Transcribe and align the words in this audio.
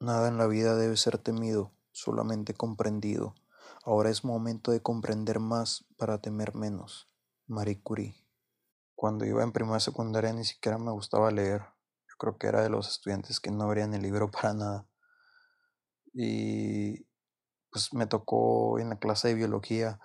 Nada 0.00 0.28
en 0.28 0.38
la 0.38 0.46
vida 0.46 0.76
debe 0.76 0.96
ser 0.96 1.18
temido, 1.18 1.72
solamente 1.90 2.54
comprendido. 2.54 3.34
Ahora 3.82 4.10
es 4.10 4.24
momento 4.24 4.70
de 4.70 4.80
comprender 4.80 5.40
más 5.40 5.86
para 5.96 6.20
temer 6.20 6.54
menos. 6.54 7.10
Marie 7.48 7.82
Curie. 7.82 8.14
Cuando 8.94 9.24
iba 9.24 9.42
en 9.42 9.50
primera 9.50 9.80
secundaria 9.80 10.32
ni 10.32 10.44
siquiera 10.44 10.78
me 10.78 10.92
gustaba 10.92 11.32
leer. 11.32 11.62
Yo 12.08 12.14
creo 12.16 12.38
que 12.38 12.46
era 12.46 12.62
de 12.62 12.70
los 12.70 12.88
estudiantes 12.88 13.40
que 13.40 13.50
no 13.50 13.64
abrían 13.64 13.92
el 13.92 14.02
libro 14.02 14.30
para 14.30 14.54
nada. 14.54 14.88
Y 16.14 17.04
pues 17.70 17.92
me 17.92 18.06
tocó 18.06 18.78
en 18.78 18.90
la 18.90 19.00
clase 19.00 19.28
de 19.28 19.34
biología 19.34 19.98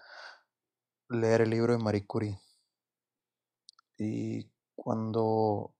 leer 1.08 1.42
el 1.42 1.52
libro 1.52 1.74
de 1.74 1.84
Marie 1.84 2.08
Curie. 2.08 2.40
Y 3.98 4.52
cuando 4.76 5.76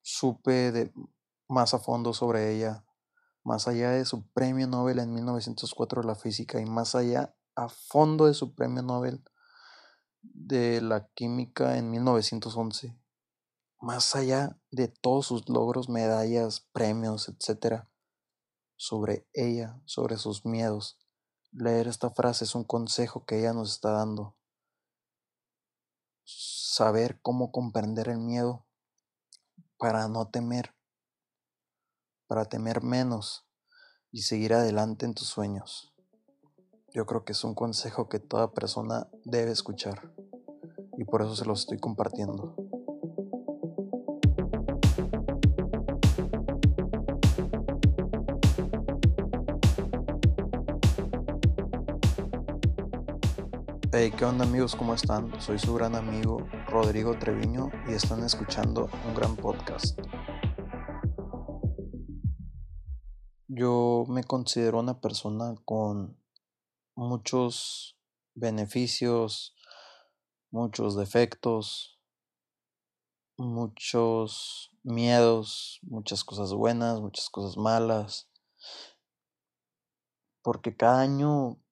supe 0.00 0.70
de 0.70 0.92
más 1.48 1.74
a 1.74 1.78
fondo 1.78 2.12
sobre 2.12 2.54
ella, 2.54 2.84
más 3.42 3.68
allá 3.68 3.90
de 3.90 4.04
su 4.04 4.26
premio 4.28 4.66
Nobel 4.66 4.98
en 4.98 5.12
1904 5.12 6.02
de 6.02 6.08
la 6.08 6.14
física 6.14 6.60
y 6.60 6.66
más 6.66 6.94
allá 6.94 7.36
a 7.54 7.68
fondo 7.68 8.26
de 8.26 8.34
su 8.34 8.54
premio 8.54 8.82
Nobel 8.82 9.22
de 10.22 10.80
la 10.80 11.08
química 11.14 11.76
en 11.76 11.90
1911, 11.90 12.98
más 13.80 14.16
allá 14.16 14.58
de 14.70 14.88
todos 14.88 15.26
sus 15.26 15.48
logros, 15.48 15.88
medallas, 15.88 16.60
premios, 16.72 17.28
etc., 17.28 17.84
sobre 18.76 19.28
ella, 19.32 19.80
sobre 19.84 20.16
sus 20.16 20.44
miedos. 20.44 20.98
Leer 21.52 21.86
esta 21.86 22.10
frase 22.10 22.44
es 22.44 22.54
un 22.54 22.64
consejo 22.64 23.24
que 23.24 23.38
ella 23.38 23.52
nos 23.52 23.72
está 23.72 23.92
dando. 23.92 24.36
Saber 26.24 27.20
cómo 27.20 27.52
comprender 27.52 28.08
el 28.08 28.18
miedo 28.18 28.66
para 29.78 30.08
no 30.08 30.28
temer, 30.28 30.74
para 32.26 32.44
temer 32.46 32.82
menos 32.82 33.46
y 34.10 34.22
seguir 34.22 34.54
adelante 34.54 35.06
en 35.06 35.14
tus 35.14 35.28
sueños. 35.28 35.94
Yo 36.92 37.06
creo 37.06 37.24
que 37.24 37.32
es 37.32 37.44
un 37.44 37.54
consejo 37.54 38.08
que 38.08 38.20
toda 38.20 38.52
persona 38.52 39.08
debe 39.24 39.50
escuchar 39.50 40.12
y 40.96 41.04
por 41.04 41.22
eso 41.22 41.34
se 41.34 41.44
los 41.44 41.60
estoy 41.60 41.78
compartiendo. 41.78 42.54
Hey, 53.96 54.12
¿qué 54.16 54.24
onda 54.24 54.44
amigos? 54.44 54.74
¿Cómo 54.74 54.92
están? 54.92 55.40
Soy 55.40 55.58
su 55.58 55.72
gran 55.74 55.94
amigo 55.94 56.44
Rodrigo 56.68 57.16
Treviño 57.16 57.70
y 57.88 57.92
están 57.92 58.24
escuchando 58.24 58.88
un 59.06 59.14
gran 59.14 59.36
podcast. 59.36 60.00
Yo 63.56 64.04
me 64.08 64.24
considero 64.24 64.80
una 64.80 65.00
persona 65.00 65.54
con 65.64 66.18
muchos 66.96 67.96
beneficios, 68.34 69.54
muchos 70.50 70.96
defectos, 70.96 72.00
muchos 73.36 74.72
miedos, 74.82 75.78
muchas 75.82 76.24
cosas 76.24 76.52
buenas, 76.52 77.00
muchas 77.00 77.30
cosas 77.30 77.56
malas, 77.56 78.28
porque 80.42 80.76
cada 80.76 81.02
año 81.02 81.62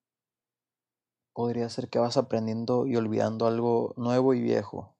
podría 1.33 1.67
ser 1.67 1.89
que 1.89 1.99
vas 1.99 2.15
aprendiendo 2.15 2.87
y 2.87 2.95
olvidando 2.95 3.45
algo 3.45 3.93
nuevo 3.97 4.33
y 4.33 4.41
viejo. 4.41 4.95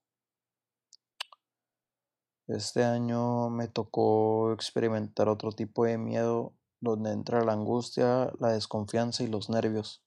Este 2.48 2.84
año 2.84 3.50
me 3.50 3.70
tocó 3.70 4.52
experimentar 4.52 5.30
otro 5.30 5.54
tipo 5.54 5.86
de 5.86 5.98
miedo 5.98 6.58
donde 6.84 7.12
entra 7.12 7.44
la 7.44 7.54
angustia, 7.54 8.32
la 8.40 8.50
desconfianza 8.50 9.24
y 9.24 9.28
los 9.28 9.50
nervios. 9.50 10.04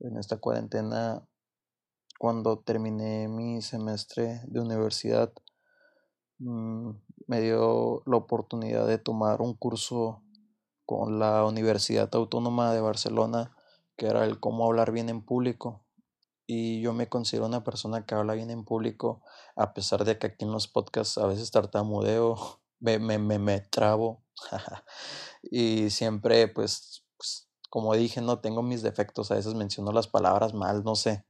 En 0.00 0.16
esta 0.16 0.38
cuarentena, 0.38 1.26
cuando 2.18 2.58
terminé 2.58 3.28
mi 3.28 3.62
semestre 3.62 4.40
de 4.46 4.60
universidad, 4.60 5.32
mm, 6.38 6.90
me 7.28 7.40
dio 7.40 8.02
la 8.06 8.16
oportunidad 8.16 8.86
de 8.86 8.98
tomar 8.98 9.40
un 9.40 9.54
curso 9.54 10.22
con 10.84 11.18
la 11.18 11.44
Universidad 11.44 12.14
Autónoma 12.14 12.72
de 12.72 12.80
Barcelona 12.80 13.56
que 13.96 14.06
era 14.06 14.24
el 14.24 14.38
cómo 14.40 14.66
hablar 14.66 14.92
bien 14.92 15.08
en 15.08 15.22
público. 15.22 15.84
Y 16.46 16.80
yo 16.80 16.92
me 16.92 17.08
considero 17.08 17.46
una 17.46 17.64
persona 17.64 18.06
que 18.06 18.14
habla 18.14 18.34
bien 18.34 18.50
en 18.50 18.64
público, 18.64 19.22
a 19.56 19.74
pesar 19.74 20.04
de 20.04 20.18
que 20.18 20.28
aquí 20.28 20.44
en 20.44 20.52
los 20.52 20.68
podcasts 20.68 21.18
a 21.18 21.26
veces 21.26 21.50
tartamudeo, 21.50 22.36
me, 22.80 22.98
me, 22.98 23.18
me, 23.18 23.38
me 23.38 23.60
trabo. 23.60 24.25
y 25.42 25.90
siempre, 25.90 26.48
pues, 26.48 27.04
pues, 27.16 27.48
como 27.70 27.94
dije, 27.94 28.20
no 28.20 28.40
tengo 28.40 28.62
mis 28.62 28.82
defectos, 28.82 29.30
a 29.30 29.36
veces 29.36 29.54
menciono 29.54 29.92
las 29.92 30.08
palabras 30.08 30.54
mal, 30.54 30.84
no 30.84 30.94
sé. 30.94 31.24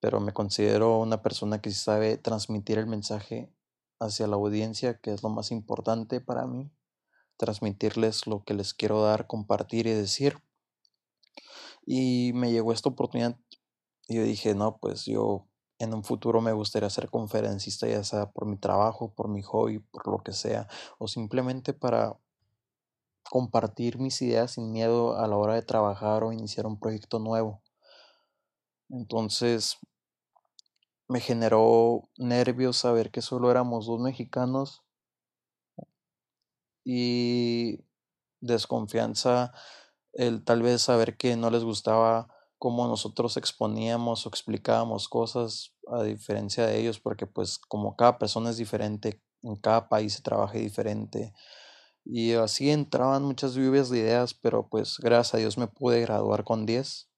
Pero 0.00 0.20
me 0.20 0.32
considero 0.32 0.98
una 0.98 1.22
persona 1.22 1.60
que 1.60 1.70
sabe 1.72 2.16
transmitir 2.16 2.78
el 2.78 2.86
mensaje 2.86 3.52
hacia 4.00 4.26
la 4.26 4.36
audiencia, 4.36 4.98
que 4.98 5.12
es 5.12 5.22
lo 5.22 5.28
más 5.28 5.50
importante 5.50 6.20
para 6.20 6.46
mí. 6.46 6.72
Transmitirles 7.36 8.26
lo 8.26 8.44
que 8.44 8.54
les 8.54 8.74
quiero 8.74 9.02
dar, 9.02 9.26
compartir 9.26 9.86
y 9.86 9.92
decir. 9.92 10.42
Y 11.86 12.32
me 12.34 12.50
llegó 12.50 12.72
esta 12.72 12.88
oportunidad 12.88 13.38
y 14.08 14.16
yo 14.16 14.22
dije, 14.24 14.54
no, 14.54 14.78
pues 14.78 15.04
yo 15.04 15.46
en 15.78 15.94
un 15.94 16.04
futuro 16.04 16.40
me 16.40 16.52
gustaría 16.52 16.90
ser 16.90 17.08
conferencista, 17.10 17.86
ya 17.86 18.04
sea 18.04 18.30
por 18.30 18.46
mi 18.46 18.58
trabajo, 18.58 19.14
por 19.14 19.28
mi 19.28 19.42
hobby, 19.42 19.78
por 19.78 20.08
lo 20.08 20.18
que 20.18 20.32
sea, 20.32 20.68
o 20.98 21.08
simplemente 21.08 21.72
para 21.72 22.18
compartir 23.30 23.98
mis 23.98 24.20
ideas 24.22 24.52
sin 24.52 24.72
miedo 24.72 25.16
a 25.16 25.28
la 25.28 25.36
hora 25.36 25.54
de 25.54 25.62
trabajar 25.62 26.24
o 26.24 26.32
iniciar 26.32 26.66
un 26.66 26.80
proyecto 26.80 27.20
nuevo. 27.20 27.62
Entonces 28.90 29.78
me 31.08 31.20
generó 31.20 32.08
nervios 32.18 32.76
saber 32.76 33.12
que 33.12 33.22
solo 33.22 33.50
éramos 33.52 33.86
dos 33.86 34.00
mexicanos 34.00 34.82
y 36.84 37.84
desconfianza 38.40 39.52
el 40.12 40.44
tal 40.44 40.62
vez 40.62 40.82
saber 40.82 41.16
que 41.16 41.36
no 41.36 41.50
les 41.50 41.62
gustaba 41.62 42.28
cómo 42.58 42.86
nosotros 42.88 43.36
exponíamos 43.36 44.26
o 44.26 44.28
explicábamos 44.28 45.08
cosas 45.08 45.72
a 45.88 46.02
diferencia 46.02 46.66
de 46.66 46.80
ellos, 46.80 46.98
porque 46.98 47.26
pues 47.26 47.58
como 47.58 47.96
cada 47.96 48.18
persona 48.18 48.50
es 48.50 48.56
diferente, 48.56 49.22
en 49.42 49.56
cada 49.56 49.88
país 49.88 50.14
se 50.14 50.22
trabaja 50.22 50.58
diferente. 50.58 51.32
Y 52.04 52.32
así 52.32 52.70
entraban 52.70 53.22
muchas 53.24 53.54
lluvias 53.54 53.90
de 53.90 53.98
ideas, 53.98 54.34
pero 54.34 54.68
pues 54.68 54.98
gracias 54.98 55.34
a 55.34 55.38
Dios 55.38 55.58
me 55.58 55.68
pude 55.68 56.00
graduar 56.00 56.44
con 56.44 56.66
10. 56.66 57.08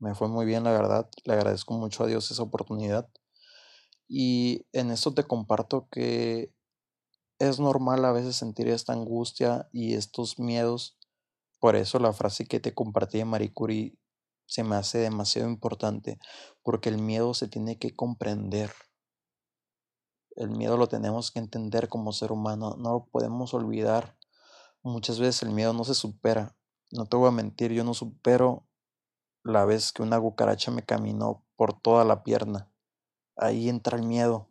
Me 0.00 0.14
fue 0.14 0.28
muy 0.28 0.46
bien, 0.46 0.64
la 0.64 0.72
verdad. 0.72 1.08
Le 1.24 1.34
agradezco 1.34 1.74
mucho 1.74 2.04
a 2.04 2.06
Dios 2.06 2.30
esa 2.30 2.42
oportunidad. 2.42 3.08
Y 4.08 4.66
en 4.72 4.90
esto 4.90 5.14
te 5.14 5.24
comparto 5.24 5.88
que 5.90 6.52
es 7.38 7.60
normal 7.60 8.04
a 8.04 8.12
veces 8.12 8.36
sentir 8.36 8.68
esta 8.68 8.92
angustia 8.92 9.68
y 9.72 9.94
estos 9.94 10.38
miedos 10.38 10.96
por 11.60 11.76
eso 11.76 11.98
la 11.98 12.12
frase 12.12 12.46
que 12.46 12.60
te 12.60 12.74
compartí 12.74 13.18
de 13.18 13.24
Marie 13.24 13.52
Curie 13.52 13.98
se 14.46 14.62
me 14.62 14.76
hace 14.76 14.98
demasiado 14.98 15.48
importante, 15.48 16.18
porque 16.62 16.88
el 16.88 16.98
miedo 16.98 17.34
se 17.34 17.48
tiene 17.48 17.78
que 17.78 17.96
comprender. 17.96 18.70
El 20.36 20.50
miedo 20.50 20.76
lo 20.76 20.88
tenemos 20.88 21.30
que 21.30 21.38
entender 21.38 21.88
como 21.88 22.12
ser 22.12 22.30
humano, 22.30 22.76
no 22.78 22.92
lo 22.92 23.04
podemos 23.06 23.54
olvidar. 23.54 24.16
Muchas 24.82 25.18
veces 25.18 25.42
el 25.42 25.50
miedo 25.50 25.72
no 25.72 25.84
se 25.84 25.94
supera. 25.94 26.56
No 26.92 27.06
te 27.06 27.16
voy 27.16 27.28
a 27.28 27.32
mentir, 27.32 27.72
yo 27.72 27.82
no 27.82 27.94
supero 27.94 28.66
la 29.42 29.64
vez 29.64 29.92
que 29.92 30.02
una 30.02 30.20
cucaracha 30.20 30.70
me 30.70 30.82
caminó 30.82 31.44
por 31.56 31.72
toda 31.72 32.04
la 32.04 32.22
pierna. 32.22 32.70
Ahí 33.36 33.68
entra 33.68 33.98
el 33.98 34.04
miedo. 34.04 34.50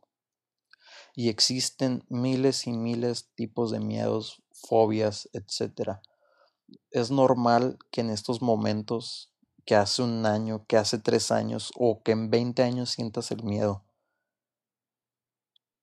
Y 1.16 1.30
existen 1.30 2.04
miles 2.10 2.68
y 2.68 2.74
miles 2.74 3.30
tipos 3.36 3.72
de 3.72 3.80
miedos, 3.80 4.44
fobias, 4.52 5.30
etcétera 5.32 6.02
es 6.92 7.12
normal 7.12 7.78
que 7.92 8.02
en 8.02 8.10
estos 8.10 8.42
momentos, 8.42 9.32
que 9.66 9.76
hace 9.76 10.04
un 10.04 10.26
año, 10.26 10.66
que 10.68 10.78
hace 10.78 11.00
tres 11.00 11.32
años 11.32 11.72
o 11.76 12.02
que 12.04 12.12
en 12.12 12.30
20 12.30 12.64
años 12.64 12.92
sientas 12.92 13.32
el 13.32 13.44
miedo. 13.44 13.85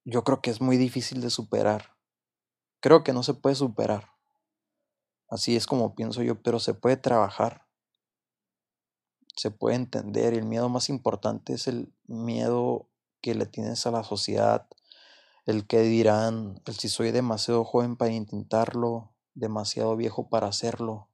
Yo 0.05 0.25
creo 0.25 0.41
que 0.41 0.51
es 0.51 0.61
muy 0.61 0.77
difícil 0.77 1.21
de 1.21 1.31
superar. 1.31 1.97
Creo 2.81 3.05
que 3.05 3.13
no 3.13 3.23
se 3.23 3.35
puede 3.35 3.55
superar. 3.55 4.11
Así 5.29 5.55
es 5.57 5.67
como 5.67 5.95
pienso 5.95 6.23
yo, 6.23 6.43
pero 6.43 6.59
se 6.59 6.75
puede 6.75 6.97
trabajar. 6.97 7.67
Se 9.37 9.51
puede 9.51 9.77
entender. 9.77 10.35
Y 10.35 10.39
el 10.39 10.45
miedo 10.45 10.69
más 10.69 10.89
importante 10.89 11.55
es 11.55 11.69
el 11.69 11.95
miedo 12.07 12.89
que 13.21 13.35
le 13.35 13.47
tienes 13.47 13.87
a 13.87 13.93
la 13.93 14.03
sociedad, 14.03 14.67
el 15.47 15.67
que 15.67 15.81
dirán, 15.81 16.61
el 16.67 16.75
si 16.75 16.89
soy 16.89 17.13
demasiado 17.13 17.65
joven 17.65 17.97
para 17.97 18.11
intentarlo, 18.11 19.15
demasiado 19.35 19.97
viejo 19.97 20.29
para 20.29 20.49
hacerlo. 20.49 21.09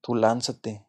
Tú 0.00 0.16
lánzate. 0.16 0.84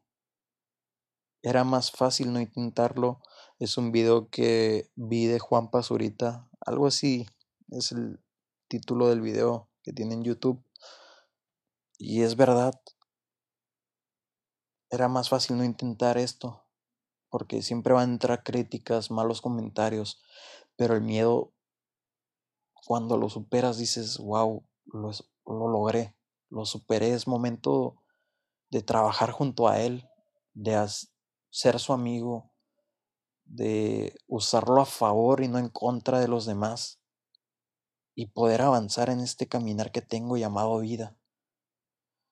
Era 1.43 1.63
más 1.63 1.91
fácil 1.91 2.33
no 2.33 2.39
intentarlo. 2.39 3.21
Es 3.59 3.77
un 3.77 3.91
video 3.91 4.29
que 4.29 4.89
vi 4.95 5.27
de 5.27 5.39
Juan 5.39 5.69
Pazurita. 5.69 6.49
Algo 6.65 6.87
así 6.87 7.27
es 7.71 7.91
el 7.91 8.23
título 8.69 9.09
del 9.09 9.19
video 9.19 9.69
que 9.83 9.91
tiene 9.91 10.13
en 10.13 10.23
YouTube. 10.23 10.63
Y 11.97 12.21
es 12.21 12.37
verdad, 12.37 12.79
era 14.89 15.09
más 15.09 15.27
fácil 15.27 15.57
no 15.57 15.65
intentar 15.65 16.17
esto, 16.17 16.63
porque 17.29 17.61
siempre 17.61 17.93
van 17.93 18.09
a 18.09 18.13
entrar 18.13 18.43
críticas, 18.43 19.11
malos 19.11 19.41
comentarios, 19.41 20.21
pero 20.77 20.95
el 20.95 21.01
miedo, 21.01 21.51
cuando 22.73 23.17
lo 23.17 23.29
superas, 23.29 23.77
dices, 23.77 24.17
wow, 24.19 24.65
lo, 24.85 25.11
lo 25.45 25.67
logré, 25.67 26.15
lo 26.49 26.65
superé, 26.65 27.13
es 27.13 27.27
momento 27.27 28.01
de 28.69 28.83
trabajar 28.83 29.31
junto 29.31 29.67
a 29.67 29.81
él, 29.81 30.07
de 30.53 30.87
ser 31.49 31.79
su 31.79 31.91
amigo, 31.91 32.52
de 33.45 34.15
usarlo 34.27 34.81
a 34.81 34.85
favor 34.85 35.41
y 35.43 35.47
no 35.47 35.59
en 35.59 35.69
contra 35.69 36.19
de 36.19 36.27
los 36.27 36.45
demás, 36.45 36.99
y 38.15 38.27
poder 38.27 38.61
avanzar 38.61 39.09
en 39.09 39.19
este 39.19 39.47
caminar 39.47 39.91
que 39.91 40.01
tengo 40.01 40.37
llamado 40.37 40.79
vida. 40.79 41.17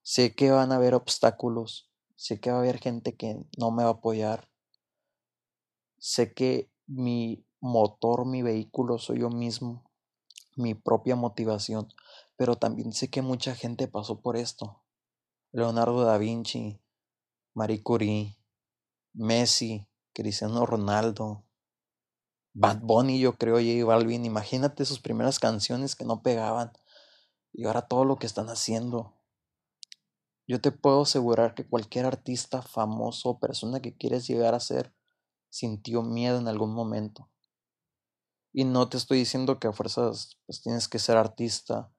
Sé 0.03 0.35
que 0.35 0.51
van 0.51 0.71
a 0.71 0.75
haber 0.75 0.93
obstáculos, 0.93 1.91
sé 2.15 2.39
que 2.39 2.51
va 2.51 2.57
a 2.57 2.59
haber 2.59 2.79
gente 2.79 3.15
que 3.15 3.43
no 3.57 3.71
me 3.71 3.83
va 3.83 3.89
a 3.89 3.93
apoyar, 3.93 4.49
sé 5.97 6.33
que 6.33 6.71
mi 6.87 7.45
motor, 7.59 8.25
mi 8.25 8.41
vehículo 8.41 8.97
soy 8.97 9.19
yo 9.19 9.29
mismo, 9.29 9.91
mi 10.55 10.73
propia 10.73 11.15
motivación, 11.15 11.87
pero 12.35 12.57
también 12.57 12.93
sé 12.93 13.09
que 13.09 13.21
mucha 13.21 13.55
gente 13.55 13.87
pasó 13.87 14.21
por 14.21 14.35
esto. 14.35 14.83
Leonardo 15.51 16.03
da 16.03 16.17
Vinci, 16.17 16.81
Marie 17.53 17.83
Curie, 17.83 18.37
Messi, 19.13 19.87
Cristiano 20.13 20.65
Ronaldo, 20.65 21.43
Bad 22.53 22.81
Bunny, 22.81 23.19
yo 23.19 23.33
creo, 23.37 23.55
J 23.55 23.85
Balvin. 23.85 24.25
Imagínate 24.25 24.85
sus 24.85 24.99
primeras 24.99 25.39
canciones 25.39 25.95
que 25.95 26.05
no 26.05 26.21
pegaban 26.21 26.71
y 27.53 27.65
ahora 27.65 27.83
todo 27.83 28.05
lo 28.05 28.17
que 28.17 28.27
están 28.27 28.49
haciendo. 28.49 29.13
Yo 30.47 30.59
te 30.59 30.71
puedo 30.71 31.03
asegurar 31.03 31.55
que 31.55 31.67
cualquier 31.67 32.05
artista 32.05 32.61
famoso 32.61 33.29
o 33.29 33.39
persona 33.39 33.79
que 33.79 33.95
quieres 33.95 34.27
llegar 34.27 34.53
a 34.53 34.59
ser 34.59 34.93
sintió 35.49 36.01
miedo 36.01 36.39
en 36.39 36.47
algún 36.47 36.73
momento. 36.73 37.29
Y 38.53 38.65
no 38.65 38.89
te 38.89 38.97
estoy 38.97 39.19
diciendo 39.19 39.59
que 39.59 39.67
a 39.67 39.71
fuerzas 39.71 40.37
pues 40.45 40.61
tienes 40.61 40.89
que 40.89 40.99
ser 40.99 41.15
artista 41.15 41.89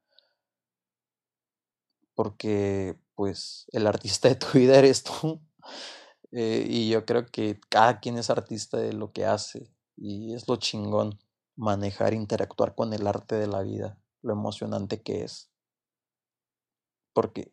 porque 2.15 2.99
pues 3.15 3.67
el 3.73 3.87
artista 3.87 4.29
de 4.29 4.35
tu 4.35 4.47
vida 4.59 4.77
eres 4.77 5.03
tú. 5.03 5.41
Eh, 6.33 6.67
y 6.69 6.89
yo 6.89 7.05
creo 7.05 7.27
que 7.27 7.61
cada 7.69 8.01
quien 8.01 8.17
es 8.19 8.31
artista 8.31 8.79
de 8.79 8.95
lo 8.95 9.13
que 9.13 9.27
hace 9.27 9.71
y 9.97 10.35
es 10.35 10.49
lo 10.49 10.57
chingón 10.57 11.19
manejar, 11.57 12.15
interactuar 12.15 12.75
con 12.75 12.93
el 12.95 13.07
arte 13.07 13.37
de 13.37 13.47
la 13.47 13.63
vida, 13.63 13.99
lo 14.23 14.33
emocionante 14.33 15.03
que 15.03 15.25
es. 15.25 15.51
Porque 17.13 17.53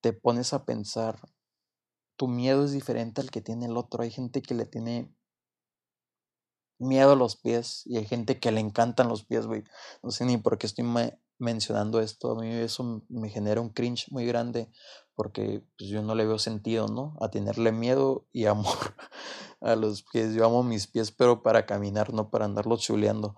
te 0.00 0.12
pones 0.12 0.52
a 0.52 0.64
pensar, 0.64 1.20
tu 2.16 2.28
miedo 2.28 2.64
es 2.64 2.72
diferente 2.72 3.20
al 3.20 3.30
que 3.30 3.40
tiene 3.40 3.66
el 3.66 3.76
otro. 3.76 4.02
Hay 4.02 4.10
gente 4.10 4.42
que 4.42 4.54
le 4.54 4.66
tiene 4.66 5.12
miedo 6.78 7.12
a 7.12 7.16
los 7.16 7.36
pies 7.36 7.82
y 7.86 7.96
hay 7.96 8.04
gente 8.04 8.38
que 8.38 8.52
le 8.52 8.60
encantan 8.60 9.08
los 9.08 9.24
pies, 9.24 9.46
güey. 9.46 9.64
No 10.02 10.10
sé 10.10 10.24
ni 10.24 10.36
por 10.36 10.58
qué 10.58 10.66
estoy 10.66 10.84
mencionando 11.38 12.00
esto. 12.00 12.32
A 12.32 12.40
mí 12.40 12.48
eso 12.50 13.04
me 13.08 13.28
genera 13.30 13.60
un 13.60 13.70
cringe 13.70 14.06
muy 14.10 14.26
grande 14.26 14.70
porque 15.22 15.62
pues, 15.78 15.88
yo 15.88 16.02
no 16.02 16.16
le 16.16 16.26
veo 16.26 16.40
sentido, 16.40 16.88
¿no? 16.88 17.16
A 17.20 17.30
tenerle 17.30 17.70
miedo 17.70 18.26
y 18.32 18.46
amor 18.46 18.96
a 19.60 19.76
los 19.76 20.02
pies. 20.02 20.34
Yo 20.34 20.44
amo 20.44 20.64
mis 20.64 20.88
pies, 20.88 21.12
pero 21.12 21.44
para 21.44 21.64
caminar, 21.64 22.12
no 22.12 22.28
para 22.28 22.44
andarlos 22.44 22.80
chuleando. 22.80 23.36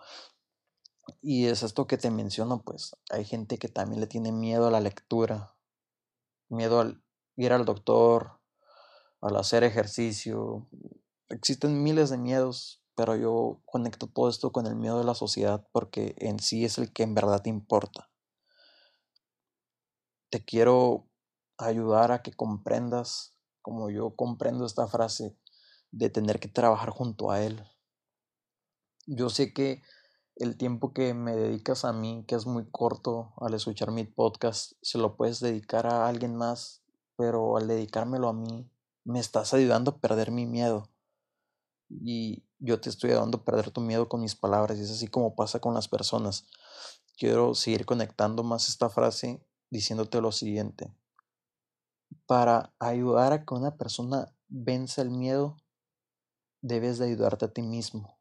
Y 1.20 1.44
es 1.44 1.62
esto 1.62 1.86
que 1.86 1.98
te 1.98 2.10
menciono, 2.10 2.62
pues 2.62 2.96
hay 3.10 3.26
gente 3.26 3.58
que 3.58 3.68
también 3.68 4.00
le 4.00 4.06
tiene 4.06 4.32
miedo 4.32 4.66
a 4.66 4.70
la 4.70 4.80
lectura, 4.80 5.58
miedo 6.48 6.80
al 6.80 7.04
ir 7.36 7.52
al 7.52 7.66
doctor, 7.66 8.40
al 9.20 9.36
hacer 9.36 9.62
ejercicio. 9.62 10.66
Existen 11.28 11.82
miles 11.82 12.08
de 12.08 12.16
miedos, 12.16 12.82
pero 12.94 13.14
yo 13.14 13.60
conecto 13.66 14.06
todo 14.06 14.30
esto 14.30 14.52
con 14.52 14.66
el 14.66 14.74
miedo 14.74 15.00
de 15.00 15.04
la 15.04 15.14
sociedad 15.14 15.68
porque 15.70 16.14
en 16.16 16.40
sí 16.40 16.64
es 16.64 16.78
el 16.78 16.94
que 16.94 17.02
en 17.02 17.14
verdad 17.14 17.44
importa. 17.44 18.10
Te 20.30 20.42
quiero 20.42 21.10
ayudar 21.58 22.12
a 22.12 22.22
que 22.22 22.32
comprendas, 22.32 23.34
como 23.62 23.90
yo 23.90 24.14
comprendo 24.16 24.66
esta 24.66 24.86
frase, 24.86 25.36
de 25.90 26.10
tener 26.10 26.40
que 26.40 26.48
trabajar 26.48 26.90
junto 26.90 27.30
a 27.30 27.42
Él. 27.42 27.62
Yo 29.06 29.30
sé 29.30 29.52
que 29.52 29.82
el 30.36 30.56
tiempo 30.56 30.92
que 30.92 31.14
me 31.14 31.36
dedicas 31.36 31.84
a 31.84 31.92
mí, 31.92 32.24
que 32.26 32.34
es 32.34 32.46
muy 32.46 32.68
corto 32.70 33.32
al 33.36 33.54
escuchar 33.54 33.92
mi 33.92 34.04
podcast, 34.04 34.72
se 34.82 34.98
lo 34.98 35.16
puedes 35.16 35.40
dedicar 35.40 35.86
a 35.86 36.08
alguien 36.08 36.34
más, 36.34 36.82
pero 37.16 37.56
al 37.56 37.68
dedicármelo 37.68 38.28
a 38.28 38.32
mí, 38.32 38.68
me 39.04 39.20
estás 39.20 39.54
ayudando 39.54 39.92
a 39.92 39.98
perder 39.98 40.32
mi 40.32 40.46
miedo. 40.46 40.90
Y 41.88 42.44
yo 42.58 42.80
te 42.80 42.88
estoy 42.88 43.10
ayudando 43.10 43.38
a 43.38 43.44
perder 43.44 43.70
tu 43.70 43.80
miedo 43.80 44.08
con 44.08 44.20
mis 44.20 44.34
palabras, 44.34 44.78
y 44.78 44.82
es 44.82 44.90
así 44.90 45.06
como 45.06 45.36
pasa 45.36 45.60
con 45.60 45.74
las 45.74 45.86
personas. 45.86 46.48
Quiero 47.16 47.54
seguir 47.54 47.86
conectando 47.86 48.42
más 48.42 48.68
esta 48.68 48.88
frase 48.88 49.46
diciéndote 49.70 50.20
lo 50.20 50.32
siguiente 50.32 50.92
para 52.26 52.72
ayudar 52.78 53.32
a 53.32 53.44
que 53.44 53.54
una 53.54 53.76
persona 53.76 54.34
venza 54.48 55.02
el 55.02 55.10
miedo, 55.10 55.56
debes 56.62 56.98
de 56.98 57.06
ayudarte 57.06 57.46
a 57.46 57.52
ti 57.52 57.62
mismo. 57.62 58.18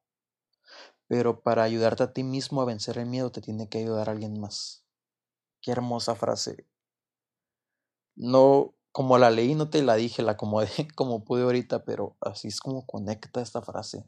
Pero 1.08 1.42
para 1.42 1.64
ayudarte 1.64 2.04
a 2.04 2.14
ti 2.14 2.24
mismo 2.24 2.62
a 2.62 2.66
vencer 2.66 2.98
el 2.98 3.06
miedo, 3.06 3.32
te 3.32 3.42
tiene 3.42 3.70
que 3.70 3.80
ayudar 3.80 4.10
alguien 4.10 4.40
más. 4.40 4.86
Qué 5.62 5.72
hermosa 5.72 6.16
frase. 6.16 6.68
No, 8.16 8.74
como 8.92 9.18
la 9.18 9.32
leí, 9.32 9.56
no 9.56 9.70
te 9.70 9.82
la 9.82 9.96
dije, 9.96 10.22
la 10.22 10.34
acomodé 10.34 10.70
como 10.96 11.24
pude 11.24 11.44
ahorita, 11.44 11.86
pero 11.86 12.18
así 12.22 12.48
es 12.48 12.60
como 12.60 12.86
conecta 12.86 13.42
esta 13.42 13.62
frase. 13.62 14.06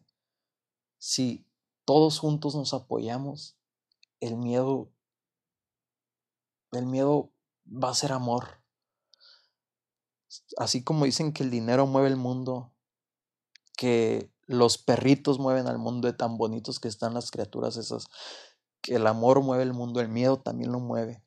Si 0.97 1.45
todos 1.85 2.19
juntos 2.19 2.55
nos 2.55 2.73
apoyamos, 2.73 3.57
el 4.19 4.37
miedo, 4.37 4.89
el 6.71 6.85
miedo 6.85 7.31
va 7.65 7.89
a 7.89 7.93
ser 7.93 8.11
amor 8.11 8.64
así 10.57 10.83
como 10.83 11.05
dicen 11.05 11.33
que 11.33 11.43
el 11.43 11.51
dinero 11.51 11.87
mueve 11.87 12.07
el 12.07 12.17
mundo, 12.17 12.71
que 13.77 14.31
los 14.47 14.77
perritos 14.77 15.39
mueven 15.39 15.67
al 15.67 15.77
mundo 15.77 16.07
de 16.07 16.13
tan 16.13 16.37
bonitos 16.37 16.79
que 16.79 16.87
están 16.87 17.13
las 17.13 17.31
criaturas 17.31 17.77
esas, 17.77 18.07
que 18.81 18.95
el 18.95 19.07
amor 19.07 19.41
mueve 19.41 19.63
el 19.63 19.73
mundo, 19.73 19.99
el 19.99 20.09
miedo 20.09 20.37
también 20.37 20.71
lo 20.71 20.79
mueve. 20.79 21.23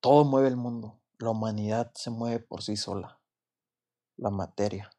Todo 0.00 0.24
mueve 0.24 0.48
el 0.48 0.56
mundo, 0.56 1.00
la 1.18 1.30
humanidad 1.30 1.92
se 1.94 2.10
mueve 2.10 2.38
por 2.38 2.62
sí 2.62 2.76
sola, 2.76 3.20
la 4.16 4.30
materia. 4.30 4.90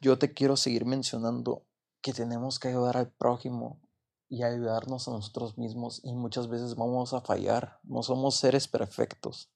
Yo 0.00 0.18
te 0.18 0.32
quiero 0.32 0.56
seguir 0.56 0.84
mencionando 0.84 1.64
que 2.00 2.12
tenemos 2.12 2.58
que 2.58 2.68
ayudar 2.68 2.96
al 2.96 3.10
prójimo 3.10 3.80
y 4.28 4.42
ayudarnos 4.42 5.06
a 5.06 5.12
nosotros 5.12 5.56
mismos 5.56 6.00
y 6.02 6.14
muchas 6.14 6.48
veces 6.48 6.74
vamos 6.74 7.12
a 7.12 7.20
fallar, 7.20 7.78
no 7.84 8.02
somos 8.02 8.36
seres 8.36 8.66
perfectos. 8.66 9.50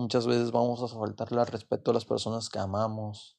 Muchas 0.00 0.26
veces 0.26 0.50
vamos 0.50 0.82
a 0.82 0.88
faltarle 0.88 1.42
al 1.42 1.46
respeto 1.46 1.90
a 1.90 1.94
las 1.94 2.06
personas 2.06 2.48
que 2.48 2.58
amamos, 2.58 3.38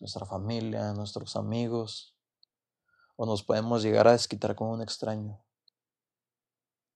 nuestra 0.00 0.24
familia, 0.24 0.94
nuestros 0.94 1.36
amigos, 1.36 2.16
o 3.16 3.26
nos 3.26 3.42
podemos 3.42 3.82
llegar 3.82 4.08
a 4.08 4.12
desquitar 4.12 4.54
con 4.54 4.68
un 4.68 4.80
extraño. 4.80 5.44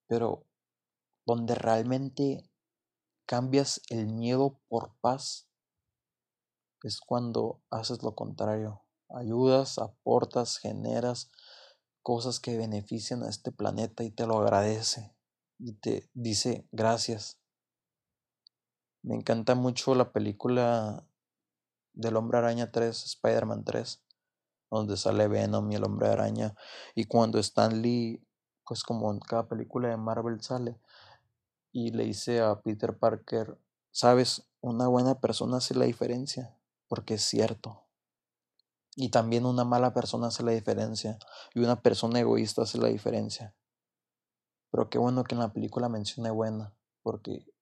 Pero 0.07 0.47
donde 1.27 1.53
realmente 1.53 2.49
cambias 3.27 3.81
el 3.89 4.07
miedo 4.07 4.59
por 4.67 4.95
paz 4.99 5.47
es 6.81 6.99
cuando 6.99 7.61
haces 7.69 8.01
lo 8.01 8.15
contrario. 8.15 8.81
Ayudas, 9.09 9.77
aportas, 9.77 10.57
generas 10.57 11.29
cosas 12.01 12.39
que 12.39 12.57
benefician 12.57 13.21
a 13.21 13.29
este 13.29 13.51
planeta 13.51 14.03
y 14.03 14.09
te 14.09 14.25
lo 14.25 14.39
agradece 14.39 15.15
y 15.59 15.73
te 15.73 16.09
dice 16.15 16.67
gracias. 16.71 17.42
Me 19.03 19.15
encanta 19.15 19.53
mucho 19.53 19.95
la 19.95 20.13
película 20.13 21.05
del 21.91 22.15
Hombre 22.15 22.37
Araña 22.37 22.71
3, 22.71 23.03
Spider-Man 23.03 23.65
3, 23.65 24.01
donde 24.71 24.95
sale 24.95 25.27
Venom 25.27 25.69
y 25.69 25.75
el 25.75 25.83
Hombre 25.83 26.07
Araña. 26.07 26.55
Y 26.95 27.03
cuando 27.03 27.37
Stan 27.39 27.81
Lee, 27.81 28.25
pues 28.65 28.81
como 28.83 29.11
en 29.11 29.19
cada 29.19 29.49
película 29.49 29.89
de 29.89 29.97
Marvel 29.97 30.41
sale, 30.41 30.79
y 31.73 31.91
le 31.91 32.05
dice 32.05 32.39
a 32.39 32.61
Peter 32.61 32.97
Parker, 32.97 33.59
sabes, 33.91 34.47
una 34.61 34.87
buena 34.87 35.19
persona 35.19 35.57
hace 35.57 35.75
la 35.75 35.83
diferencia, 35.83 36.57
porque 36.87 37.15
es 37.15 37.23
cierto. 37.23 37.83
Y 38.95 39.09
también 39.09 39.45
una 39.45 39.65
mala 39.65 39.93
persona 39.93 40.27
hace 40.27 40.43
la 40.43 40.53
diferencia, 40.53 41.19
y 41.53 41.59
una 41.59 41.81
persona 41.81 42.21
egoísta 42.21 42.61
hace 42.61 42.77
la 42.77 42.87
diferencia. 42.87 43.53
Pero 44.71 44.89
qué 44.89 44.97
bueno 44.97 45.25
que 45.25 45.35
en 45.35 45.41
la 45.41 45.51
película 45.51 45.89
mencione 45.89 46.31
buena, 46.31 46.73
porque 47.01 47.52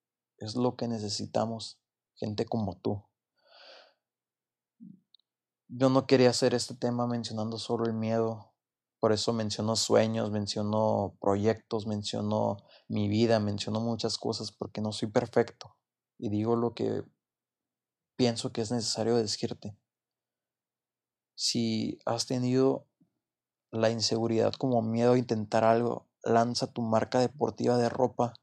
es 0.44 0.56
lo 0.56 0.76
que 0.76 0.88
necesitamos, 0.88 1.80
gente 2.14 2.46
como 2.46 2.76
tú. 2.76 3.04
Yo 5.68 5.88
no 5.88 6.06
quería 6.06 6.30
hacer 6.30 6.54
este 6.54 6.74
tema 6.74 7.06
mencionando 7.06 7.58
solo 7.58 7.86
el 7.86 7.94
miedo, 7.94 8.52
Por 9.00 9.12
eso 9.12 9.32
menciono 9.32 9.74
sueños, 9.74 10.30
menciono 10.30 11.16
proyectos, 11.20 11.86
menciono 11.88 12.58
mi 12.88 13.08
vida, 13.08 13.40
menciono 13.40 13.80
muchas 13.80 14.16
cosas 14.16 14.52
porque 14.52 14.80
no 14.80 14.92
soy 14.92 15.08
perfecto 15.08 15.76
y 16.18 16.28
digo 16.28 16.54
lo 16.54 16.72
que 16.72 17.02
pienso 18.16 18.52
que 18.52 18.60
es 18.60 18.70
necesario 18.70 19.16
decirte. 19.16 19.76
Si 21.34 21.98
has 22.06 22.26
tenido 22.26 22.86
la 23.72 23.90
inseguridad 23.90 24.52
como 24.52 24.82
miedo 24.82 25.14
a 25.14 25.18
intentar 25.18 25.64
algo, 25.64 26.08
lanza 26.22 26.68
tu 26.68 26.82
marca 26.82 27.18
deportiva 27.18 27.76
de 27.76 27.88
ropa, 27.88 28.34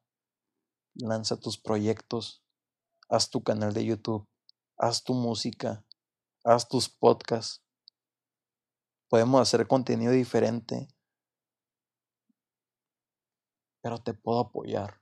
lanza 1.00 1.38
tus 1.39 1.58
proyectos, 1.58 2.44
haz 3.10 3.29
tu 3.29 3.44
canal 3.44 3.74
de 3.74 3.86
YouTube, 3.86 4.27
haz 4.77 5.03
tu 5.03 5.13
música, 5.13 5.86
haz 6.44 6.68
tus 6.68 6.89
podcasts. 6.89 7.63
Podemos 9.10 9.41
hacer 9.41 9.68
contenido 9.68 10.12
diferente, 10.12 10.88
pero 13.82 14.01
te 14.01 14.13
puedo 14.13 14.39
apoyar 14.39 15.01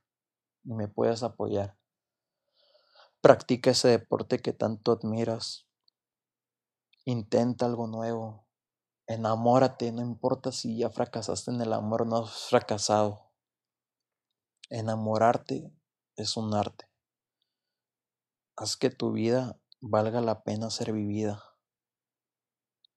y 0.63 0.73
me 0.73 0.87
puedes 0.87 1.23
apoyar. 1.23 1.77
Practica 3.21 3.71
ese 3.71 3.89
deporte 3.89 4.39
que 4.39 4.53
tanto 4.53 4.91
admiras. 4.91 5.67
Intenta 7.03 7.65
algo 7.65 7.87
nuevo. 7.87 8.47
Enamórate, 9.07 9.91
no 9.91 10.01
importa 10.01 10.51
si 10.51 10.77
ya 10.77 10.89
fracasaste 10.89 11.51
en 11.51 11.61
el 11.61 11.73
amor, 11.73 12.05
no 12.05 12.17
has 12.17 12.47
fracasado. 12.49 13.31
Enamorarte 14.69 15.76
es 16.17 16.35
un 16.35 16.53
arte. 16.53 16.89
Haz 18.57 18.75
que 18.75 18.89
tu 18.89 19.13
vida 19.13 19.59
valga 19.79 20.19
la 20.19 20.43
pena 20.43 20.69
ser 20.69 20.91
vivida. 20.91 21.41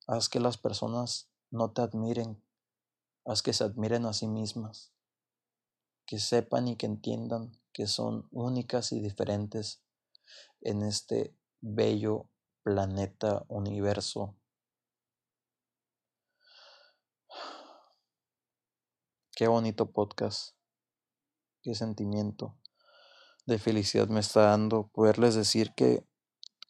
Haz 0.08 0.28
que 0.28 0.40
las 0.40 0.58
personas 0.58 1.30
no 1.50 1.70
te 1.70 1.82
admiren, 1.82 2.42
haz 3.24 3.42
que 3.42 3.52
se 3.52 3.62
admiren 3.62 4.06
a 4.06 4.12
sí 4.12 4.26
mismas, 4.26 4.92
que 6.06 6.18
sepan 6.18 6.66
y 6.66 6.76
que 6.76 6.86
entiendan 6.86 7.52
que 7.72 7.86
son 7.86 8.26
únicas 8.32 8.90
y 8.90 9.00
diferentes 9.00 9.84
en 10.62 10.82
este 10.82 11.36
bello 11.60 12.28
planeta, 12.64 13.44
universo 13.48 14.36
Qué 19.40 19.48
bonito 19.48 19.90
podcast. 19.90 20.54
Qué 21.62 21.74
sentimiento 21.74 22.59
de 23.50 23.58
felicidad 23.58 24.08
me 24.08 24.20
está 24.20 24.42
dando 24.42 24.86
poderles 24.88 25.34
decir 25.34 25.74
que 25.74 26.06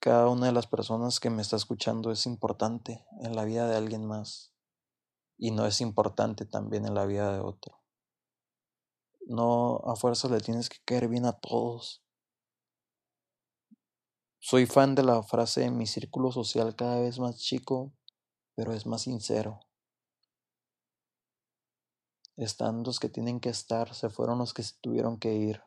cada 0.01 0.29
una 0.29 0.47
de 0.47 0.53
las 0.53 0.67
personas 0.67 1.21
que 1.21 1.29
me 1.29 1.43
está 1.43 1.57
escuchando 1.57 2.11
es 2.11 2.25
importante 2.25 3.05
en 3.21 3.37
la 3.37 3.45
vida 3.45 3.69
de 3.69 3.77
alguien 3.77 4.07
más 4.07 4.55
y 5.37 5.51
no 5.51 5.67
es 5.67 5.83
importante 5.83 6.47
también 6.47 6.87
en 6.87 6.95
la 6.95 7.05
vida 7.05 7.33
de 7.35 7.41
otro. 7.41 7.83
No 9.27 9.83
a 9.85 9.95
fuerza 9.95 10.29
le 10.29 10.41
tienes 10.41 10.71
que 10.71 10.79
caer 10.87 11.09
bien 11.09 11.27
a 11.27 11.33
todos. 11.33 12.03
Soy 14.39 14.65
fan 14.65 14.95
de 14.95 15.03
la 15.03 15.23
frase 15.23 15.71
mi 15.71 15.87
círculo 15.87 16.33
social 16.33 16.75
cada 16.75 16.99
vez 16.99 17.19
más 17.19 17.37
chico, 17.37 17.93
pero 18.55 18.73
es 18.73 18.87
más 18.87 19.03
sincero. 19.03 19.61
Están 22.37 22.85
los 22.85 22.99
que 22.99 23.11
tienen 23.11 23.39
que 23.39 23.51
estar, 23.51 23.95
se 23.95 24.09
fueron 24.09 24.39
los 24.39 24.55
que 24.55 24.63
se 24.63 24.77
tuvieron 24.81 25.19
que 25.19 25.35
ir. 25.35 25.63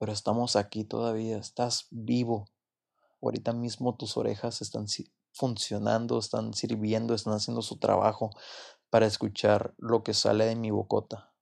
Pero 0.00 0.12
estamos 0.12 0.56
aquí 0.56 0.84
todavía, 0.84 1.36
estás 1.36 1.86
vivo. 1.90 2.48
Ahorita 3.20 3.52
mismo 3.52 3.96
tus 3.96 4.16
orejas 4.16 4.62
están 4.62 4.86
funcionando, 5.30 6.18
están 6.18 6.54
sirviendo, 6.54 7.12
están 7.12 7.34
haciendo 7.34 7.60
su 7.60 7.76
trabajo 7.76 8.30
para 8.88 9.04
escuchar 9.04 9.74
lo 9.76 10.02
que 10.02 10.14
sale 10.14 10.46
de 10.46 10.56
mi 10.56 10.70
bocota. 10.70 11.34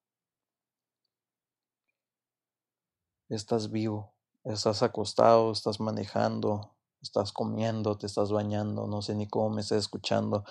Estás 3.28 3.70
vivo, 3.70 4.16
estás 4.42 4.82
acostado, 4.82 5.52
estás 5.52 5.78
manejando, 5.78 6.74
estás 7.00 7.32
comiendo, 7.32 7.96
te 7.96 8.06
estás 8.06 8.32
bañando, 8.32 8.88
no 8.88 9.02
sé 9.02 9.14
ni 9.14 9.28
cómo 9.28 9.50
me 9.50 9.60
estás 9.60 9.78
escuchando, 9.78 10.44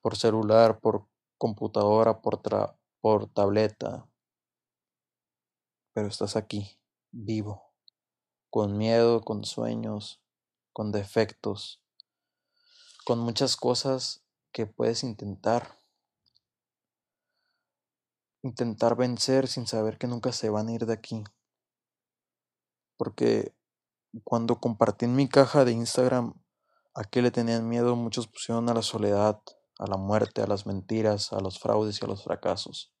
por 0.00 0.16
celular, 0.16 0.80
por 0.80 1.06
computadora, 1.36 2.22
por, 2.22 2.40
por 3.02 3.26
tableta, 3.26 4.08
pero 5.92 6.08
estás 6.08 6.36
aquí, 6.36 6.78
vivo, 7.12 7.72
con 8.50 8.76
miedo, 8.76 9.20
con 9.22 9.44
sueños, 9.44 10.20
con 10.72 10.90
defectos, 10.90 11.82
con 13.04 13.18
muchas 13.18 13.56
cosas 13.56 14.24
que 14.52 14.66
puedes 14.66 15.04
intentar. 15.04 15.78
Intentar 18.42 18.96
vencer 18.96 19.46
sin 19.46 19.66
saber 19.66 19.98
que 19.98 20.08
nunca 20.08 20.32
se 20.32 20.50
van 20.50 20.68
a 20.68 20.72
ir 20.72 20.86
de 20.86 20.94
aquí. 20.94 21.22
Porque 22.96 23.54
cuando 24.24 24.60
compartí 24.60 25.04
en 25.04 25.14
mi 25.14 25.28
caja 25.28 25.64
de 25.64 25.72
Instagram 25.72 26.34
a 26.94 27.04
qué 27.04 27.22
le 27.22 27.30
tenían 27.30 27.68
miedo, 27.68 27.96
muchos 27.96 28.26
pusieron 28.26 28.68
a 28.68 28.74
la 28.74 28.82
soledad, 28.82 29.40
a 29.78 29.86
la 29.86 29.96
muerte, 29.96 30.42
a 30.42 30.46
las 30.46 30.66
mentiras, 30.66 31.32
a 31.32 31.40
los 31.40 31.58
fraudes 31.58 32.00
y 32.00 32.04
a 32.04 32.08
los 32.08 32.24
fracasos. 32.24 32.91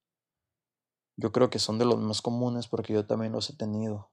Yo 1.16 1.32
creo 1.32 1.50
que 1.50 1.58
son 1.58 1.78
de 1.78 1.84
los 1.84 1.98
más 1.98 2.22
comunes 2.22 2.68
porque 2.68 2.92
yo 2.92 3.06
también 3.06 3.32
los 3.32 3.50
he 3.50 3.56
tenido. 3.56 4.10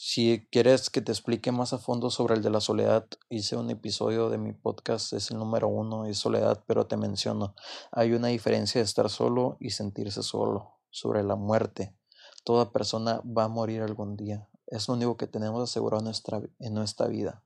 Si 0.00 0.46
quieres 0.52 0.90
que 0.90 1.00
te 1.00 1.10
explique 1.10 1.50
más 1.50 1.72
a 1.72 1.78
fondo 1.78 2.08
sobre 2.10 2.36
el 2.36 2.42
de 2.42 2.50
la 2.50 2.60
soledad, 2.60 3.08
hice 3.30 3.56
un 3.56 3.68
episodio 3.68 4.30
de 4.30 4.38
mi 4.38 4.52
podcast, 4.52 5.12
es 5.12 5.32
el 5.32 5.38
número 5.38 5.66
uno, 5.66 6.06
es 6.06 6.18
soledad, 6.18 6.62
pero 6.68 6.86
te 6.86 6.96
menciono, 6.96 7.56
hay 7.90 8.12
una 8.12 8.28
diferencia 8.28 8.80
de 8.80 8.84
estar 8.84 9.10
solo 9.10 9.56
y 9.58 9.70
sentirse 9.70 10.22
solo, 10.22 10.78
sobre 10.90 11.24
la 11.24 11.34
muerte. 11.34 11.98
Toda 12.44 12.70
persona 12.70 13.20
va 13.24 13.44
a 13.44 13.48
morir 13.48 13.82
algún 13.82 14.16
día, 14.16 14.48
es 14.68 14.86
lo 14.86 14.94
único 14.94 15.16
que 15.16 15.26
tenemos 15.26 15.68
asegurado 15.68 16.00
en 16.00 16.74
nuestra, 16.74 17.08
vida. 17.08 17.42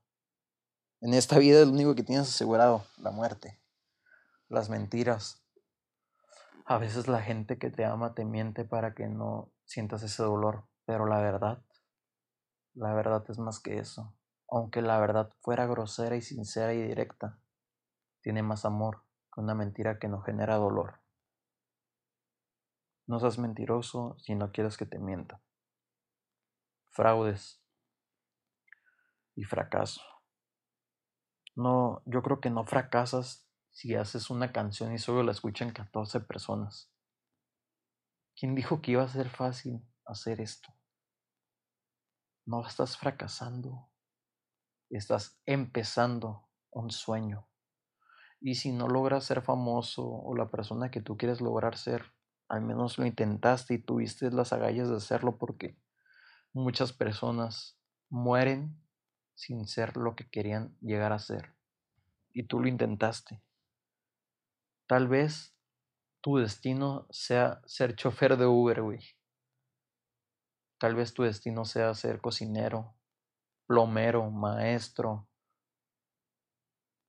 En 1.01 1.15
esta 1.15 1.39
vida 1.39 1.61
es 1.61 1.65
lo 1.65 1.73
único 1.73 1.95
que 1.95 2.03
tienes 2.03 2.29
asegurado, 2.29 2.85
la 2.97 3.09
muerte, 3.09 3.59
las 4.47 4.69
mentiras. 4.69 5.42
A 6.65 6.77
veces 6.77 7.09
la 7.09 7.21
gente 7.21 7.57
que 7.57 7.69
te 7.69 7.83
ama 7.83 8.13
te 8.13 8.23
miente 8.23 8.63
para 8.63 8.93
que 8.93 9.07
no 9.07 9.51
sientas 9.65 10.01
ese 10.01 10.23
dolor, 10.23 10.65
pero 10.85 11.05
la 11.05 11.19
verdad, 11.19 11.61
la 12.73 12.93
verdad 12.93 13.23
es 13.27 13.37
más 13.37 13.59
que 13.59 13.79
eso. 13.79 14.13
Aunque 14.49 14.81
la 14.81 14.97
verdad 14.99 15.29
fuera 15.41 15.65
grosera 15.65 16.15
y 16.15 16.21
sincera 16.21 16.73
y 16.73 16.81
directa, 16.81 17.37
tiene 18.21 18.43
más 18.43 18.63
amor 18.63 19.03
que 19.33 19.41
una 19.41 19.55
mentira 19.55 19.99
que 19.99 20.07
no 20.07 20.21
genera 20.21 20.55
dolor. 20.55 21.01
No 23.07 23.19
seas 23.19 23.37
mentiroso 23.37 24.15
si 24.19 24.33
no 24.33 24.53
quieres 24.53 24.77
que 24.77 24.85
te 24.85 24.99
mienta. 24.99 25.41
Fraudes 26.91 27.61
y 29.35 29.43
fracaso. 29.43 30.01
No, 31.55 32.01
yo 32.05 32.23
creo 32.23 32.39
que 32.39 32.49
no 32.49 32.63
fracasas 32.65 33.45
si 33.73 33.95
haces 33.95 34.29
una 34.29 34.51
canción 34.51 34.93
y 34.93 34.99
solo 34.99 35.23
la 35.23 35.31
escuchan 35.31 35.71
14 35.71 36.21
personas. 36.21 36.91
¿Quién 38.35 38.55
dijo 38.55 38.81
que 38.81 38.91
iba 38.91 39.03
a 39.03 39.07
ser 39.07 39.29
fácil 39.29 39.81
hacer 40.05 40.39
esto? 40.39 40.73
No 42.45 42.65
estás 42.65 42.97
fracasando, 42.97 43.89
estás 44.89 45.41
empezando 45.45 46.47
un 46.69 46.91
sueño. 46.91 47.49
Y 48.39 48.55
si 48.55 48.71
no 48.71 48.87
logras 48.87 49.23
ser 49.23 49.41
famoso 49.41 50.07
o 50.07 50.35
la 50.35 50.51
persona 50.51 50.91
que 50.91 51.01
tú 51.01 51.17
quieres 51.17 51.41
lograr 51.41 51.77
ser, 51.77 52.13
al 52.49 52.61
menos 52.61 52.99
lo 52.99 53.05
intentaste 53.05 53.73
y 53.73 53.79
tuviste 53.79 54.29
las 54.29 54.53
agallas 54.53 54.89
de 54.89 54.97
hacerlo 54.97 55.37
porque 55.37 55.79
muchas 56.51 56.93
personas 56.93 57.79
mueren 58.09 58.79
sin 59.33 59.65
ser 59.65 59.97
lo 59.97 60.15
que 60.15 60.29
querían 60.29 60.77
llegar 60.79 61.11
a 61.11 61.19
ser. 61.19 61.55
Y 62.33 62.43
tú 62.43 62.59
lo 62.59 62.67
intentaste. 62.67 63.41
Tal 64.87 65.07
vez 65.07 65.55
tu 66.21 66.37
destino 66.37 67.07
sea 67.09 67.61
ser 67.65 67.95
chofer 67.95 68.37
de 68.37 68.45
Uber, 68.45 68.81
güey. 68.81 68.99
Tal 70.77 70.95
vez 70.95 71.13
tu 71.13 71.23
destino 71.23 71.65
sea 71.65 71.93
ser 71.93 72.19
cocinero, 72.19 72.93
plomero, 73.65 74.29
maestro. 74.29 75.27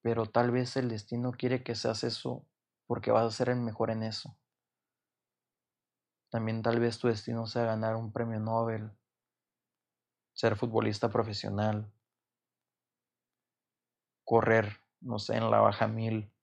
Pero 0.02 0.26
tal 0.26 0.50
vez 0.50 0.76
el 0.76 0.88
destino 0.88 1.32
quiere 1.32 1.64
que 1.64 1.74
seas 1.74 2.04
eso 2.04 2.46
porque 2.86 3.10
vas 3.10 3.24
a 3.26 3.36
ser 3.36 3.48
el 3.48 3.60
mejor 3.60 3.90
en 3.90 4.02
eso. 4.02 4.36
También 6.30 6.62
tal 6.62 6.80
vez 6.80 6.98
tu 6.98 7.08
destino 7.08 7.46
sea 7.46 7.64
ganar 7.64 7.96
un 7.96 8.12
premio 8.12 8.38
Nobel, 8.40 8.90
ser 10.32 10.56
futbolista 10.56 11.08
profesional, 11.08 11.92
correr, 14.24 14.80
no 15.00 15.18
sé, 15.18 15.36
en 15.36 15.50
la 15.50 15.60
baja 15.60 15.86
mil, 15.86 16.33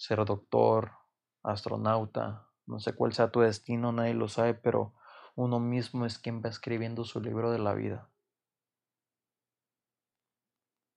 ser 0.00 0.24
doctor, 0.24 0.92
astronauta, 1.42 2.48
no 2.64 2.80
sé 2.80 2.94
cuál 2.94 3.12
sea 3.12 3.30
tu 3.30 3.40
destino, 3.40 3.92
nadie 3.92 4.14
lo 4.14 4.28
sabe, 4.28 4.54
pero 4.54 4.94
uno 5.36 5.60
mismo 5.60 6.06
es 6.06 6.18
quien 6.18 6.40
va 6.42 6.48
escribiendo 6.48 7.04
su 7.04 7.20
libro 7.20 7.50
de 7.52 7.58
la 7.58 7.74
vida. 7.74 8.10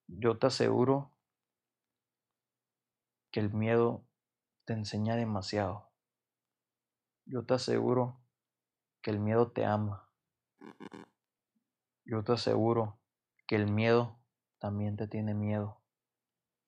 Yo 0.07 0.38
te 0.38 0.48
aseguro 0.48 1.12
que 3.29 3.41
el 3.41 3.53
miedo 3.53 4.05
te 4.63 4.72
enseña 4.72 5.17
demasiado. 5.17 5.91
Yo 7.25 7.45
te 7.45 7.55
aseguro 7.55 8.22
que 9.01 9.12
el 9.12 9.19
miedo 9.19 9.51
te 9.51 9.65
ama. 9.65 10.10
Yo 12.05 12.24
te 12.24 12.31
aseguro 12.31 13.01
que 13.48 13.57
el 13.57 13.69
miedo 13.69 14.17
también 14.60 14.95
te 14.95 15.10
tiene 15.10 15.33
miedo. 15.33 15.82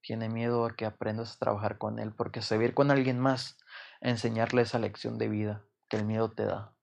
Tiene 0.06 0.30
miedo 0.30 0.66
a 0.66 0.76
que 0.76 0.86
aprendas 0.86 1.34
a 1.34 1.40
trabajar 1.40 1.80
con 1.80 1.98
él, 1.98 2.14
porque 2.14 2.44
servir 2.44 2.76
con 2.76 2.92
alguien 2.92 3.20
más, 3.20 3.58
enseñarle 4.02 4.62
esa 4.62 4.78
lección 4.78 5.18
de 5.18 5.30
vida 5.30 5.66
que 5.90 5.98
el 5.98 6.06
miedo 6.06 6.32
te 6.32 6.46
da. 6.46 6.76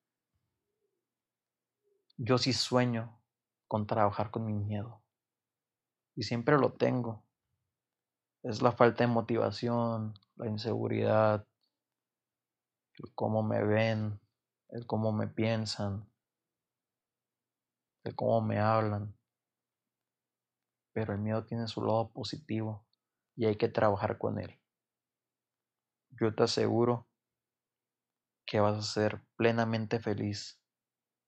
Yo 2.17 2.37
sí 2.39 2.53
sueño 2.53 3.23
con 3.69 3.87
trabajar 3.87 4.33
con 4.33 4.45
mi 4.45 4.55
miedo. 4.55 5.05
Y 6.17 6.25
siempre 6.25 6.59
lo 6.59 6.73
tengo. 6.73 7.23
Es 8.43 8.61
la 8.61 8.73
falta 8.73 9.05
de 9.05 9.13
motivación, 9.13 10.15
la 10.35 10.49
inseguridad, 10.49 11.47
el 12.95 13.15
cómo 13.15 13.45
me 13.45 13.63
ven, 13.63 14.21
el 14.71 14.85
cómo 14.85 15.13
me 15.13 15.29
piensan, 15.29 16.11
el 18.03 18.17
cómo 18.17 18.41
me 18.41 18.59
hablan. 18.59 19.15
Pero 20.93 21.13
el 21.13 21.21
miedo 21.21 21.45
tiene 21.45 21.69
su 21.69 21.83
lado 21.83 22.11
positivo 22.11 22.85
y 23.37 23.47
hay 23.47 23.57
que 23.57 23.69
trabajar 23.69 24.19
con 24.19 24.39
él. 24.39 24.59
Yo 26.21 26.35
te 26.35 26.45
aseguro 26.45 27.09
que 28.47 28.61
vas 28.61 28.77
a 28.79 28.83
ser 28.83 29.23
plenamente 29.37 29.99
feliz 29.99 30.61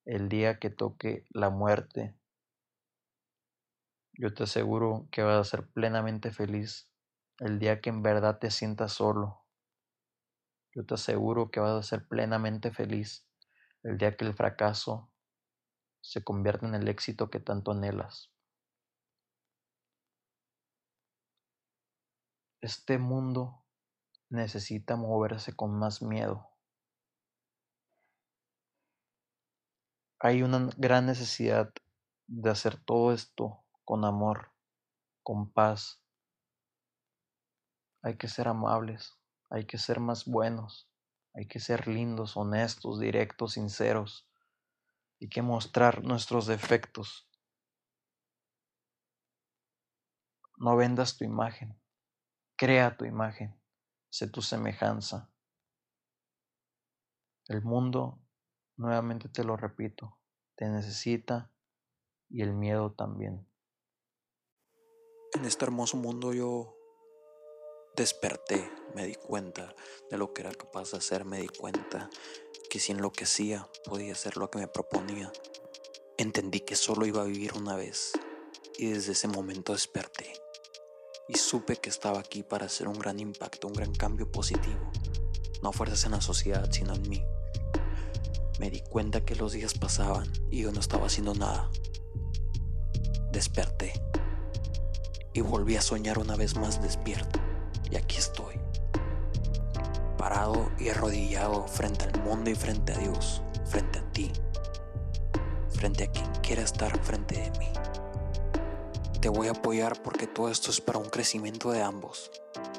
el 0.04 0.28
día 0.28 0.58
que 0.58 0.70
toque 0.70 1.24
la 1.30 1.50
muerte. 1.50 2.16
Yo 4.12 4.34
te 4.34 4.44
aseguro 4.44 5.08
que 5.10 5.22
vas 5.22 5.40
a 5.40 5.50
ser 5.50 5.66
plenamente 5.68 6.32
feliz 6.32 6.90
el 7.38 7.58
día 7.58 7.80
que 7.80 7.90
en 7.90 8.02
verdad 8.02 8.38
te 8.38 8.50
sientas 8.50 8.92
solo. 8.92 9.44
Yo 10.74 10.84
te 10.84 10.94
aseguro 10.94 11.50
que 11.50 11.60
vas 11.60 11.72
a 11.72 11.82
ser 11.88 12.06
plenamente 12.06 12.70
feliz 12.70 13.26
el 13.82 13.96
día 13.96 14.16
que 14.16 14.26
el 14.26 14.34
fracaso 14.34 15.10
se 16.02 16.24
convierta 16.24 16.66
en 16.66 16.74
el 16.74 16.88
éxito 16.88 17.30
que 17.30 17.40
tanto 17.40 17.72
anhelas. 17.72 18.33
Este 22.64 22.96
mundo 22.96 23.62
necesita 24.30 24.96
moverse 24.96 25.54
con 25.54 25.78
más 25.78 26.00
miedo. 26.00 26.48
Hay 30.18 30.42
una 30.42 30.70
gran 30.78 31.04
necesidad 31.04 31.74
de 32.26 32.48
hacer 32.48 32.82
todo 32.82 33.12
esto 33.12 33.62
con 33.84 34.06
amor, 34.06 34.54
con 35.22 35.52
paz. 35.52 36.02
Hay 38.00 38.16
que 38.16 38.28
ser 38.28 38.48
amables, 38.48 39.12
hay 39.50 39.66
que 39.66 39.76
ser 39.76 40.00
más 40.00 40.24
buenos, 40.24 40.88
hay 41.34 41.46
que 41.46 41.60
ser 41.60 41.86
lindos, 41.86 42.34
honestos, 42.34 42.98
directos, 42.98 43.52
sinceros. 43.52 44.26
Hay 45.20 45.28
que 45.28 45.42
mostrar 45.42 46.02
nuestros 46.02 46.46
defectos. 46.46 47.28
No 50.56 50.76
vendas 50.76 51.18
tu 51.18 51.24
imagen, 51.24 51.78
crea 52.64 52.96
tu 52.96 53.04
imagen, 53.04 53.54
sé 54.10 54.26
tu 54.28 54.40
semejanza. 54.40 55.30
El 57.48 57.62
mundo 57.62 58.24
Nuevamente 58.76 59.28
te 59.28 59.44
lo 59.44 59.56
repito, 59.56 60.18
te 60.56 60.68
necesita 60.68 61.52
y 62.28 62.42
el 62.42 62.52
miedo 62.52 62.92
también. 62.92 63.48
En 65.32 65.44
este 65.44 65.64
hermoso 65.64 65.96
mundo 65.96 66.32
yo 66.32 66.76
desperté, 67.96 68.68
me 68.96 69.06
di 69.06 69.14
cuenta 69.14 69.72
de 70.10 70.18
lo 70.18 70.32
que 70.32 70.42
era 70.42 70.52
capaz 70.52 70.90
de 70.90 70.98
hacer, 70.98 71.24
me 71.24 71.40
di 71.40 71.46
cuenta 71.46 72.10
que 72.68 72.80
si 72.80 72.90
enloquecía 72.90 73.68
podía 73.84 74.12
hacer 74.12 74.36
lo 74.38 74.50
que 74.50 74.58
me 74.58 74.66
proponía. 74.66 75.30
Entendí 76.18 76.60
que 76.60 76.74
solo 76.74 77.06
iba 77.06 77.22
a 77.22 77.26
vivir 77.26 77.52
una 77.54 77.76
vez 77.76 78.12
y 78.76 78.90
desde 78.90 79.12
ese 79.12 79.28
momento 79.28 79.72
desperté 79.72 80.43
y 81.28 81.36
supe 81.38 81.76
que 81.76 81.88
estaba 81.88 82.20
aquí 82.20 82.42
para 82.42 82.66
hacer 82.66 82.88
un 82.88 82.98
gran 82.98 83.18
impacto, 83.18 83.66
un 83.66 83.72
gran 83.72 83.92
cambio 83.92 84.30
positivo, 84.30 84.90
no 85.62 85.72
fuerzas 85.72 86.04
en 86.04 86.12
la 86.12 86.20
sociedad, 86.20 86.68
sino 86.70 86.94
en 86.94 87.08
mí. 87.08 87.24
Me 88.58 88.70
di 88.70 88.80
cuenta 88.80 89.24
que 89.24 89.34
los 89.34 89.52
días 89.52 89.74
pasaban 89.74 90.30
y 90.50 90.62
yo 90.62 90.72
no 90.72 90.80
estaba 90.80 91.06
haciendo 91.06 91.34
nada. 91.34 91.70
Desperté 93.32 93.92
y 95.32 95.40
volví 95.40 95.76
a 95.76 95.82
soñar 95.82 96.18
una 96.18 96.36
vez 96.36 96.56
más 96.56 96.80
despierto. 96.80 97.40
Y 97.90 97.96
aquí 97.96 98.16
estoy, 98.16 98.54
parado 100.16 100.70
y 100.78 100.88
arrodillado 100.88 101.66
frente 101.66 102.04
al 102.04 102.22
mundo 102.22 102.50
y 102.50 102.54
frente 102.54 102.92
a 102.92 102.98
Dios, 102.98 103.42
frente 103.66 103.98
a 103.98 104.12
ti, 104.12 104.32
frente 105.70 106.04
a 106.04 106.10
quien 106.10 106.30
quiera 106.42 106.62
estar 106.62 106.96
frente 107.04 107.34
de 107.40 107.58
mí. 107.58 107.68
Te 109.24 109.30
voy 109.30 109.48
a 109.48 109.52
apoyar 109.52 110.02
porque 110.02 110.26
todo 110.26 110.50
esto 110.50 110.70
es 110.70 110.82
para 110.82 110.98
un 110.98 111.08
crecimiento 111.08 111.70
de 111.70 111.82
ambos. 111.82 112.30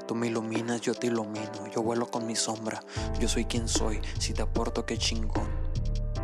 Tú 0.07 0.13
me 0.13 0.27
iluminas, 0.27 0.79
yo 0.79 0.93
te 0.93 1.07
ilumino, 1.07 1.65
yo 1.73 1.81
vuelo 1.81 2.05
con 2.05 2.27
mi 2.27 2.35
sombra, 2.35 2.81
yo 3.19 3.27
soy 3.27 3.45
quien 3.45 3.67
soy, 3.67 3.99
si 4.19 4.31
te 4.31 4.43
aporto 4.43 4.85
qué 4.85 4.95
chingón. 4.95 5.49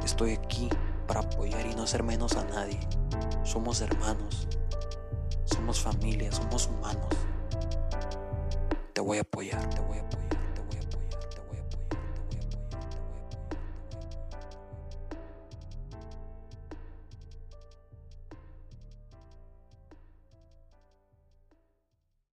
Estoy 0.05 0.34
aquí 0.34 0.69
para 1.07 1.21
apoyar 1.21 1.65
y 1.65 1.73
no 1.73 1.81
hacer 1.81 2.03
menos 2.03 2.36
a 2.36 2.43
nadie. 2.43 2.79
Somos 3.43 3.81
hermanos, 3.81 4.47
somos 5.45 5.79
familia, 5.79 6.31
somos 6.31 6.67
humanos. 6.67 7.15
Te 8.93 9.01
voy 9.01 9.17
a 9.17 9.21
apoyar, 9.21 9.67
te 9.71 9.81
voy 9.81 9.97
a 9.97 10.01
apoyar. 10.01 10.20